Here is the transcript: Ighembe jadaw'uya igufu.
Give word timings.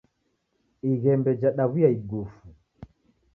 Ighembe 0.89 1.31
jadaw'uya 1.41 1.89
igufu. 1.97 2.45